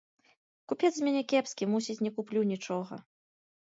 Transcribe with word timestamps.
Купец 0.73 0.91
з 0.95 1.05
мяне 1.09 1.23
кепскі, 1.35 1.63
мусіць, 1.77 2.01
не 2.09 2.15
куплю 2.19 2.49
нічога. 2.57 2.93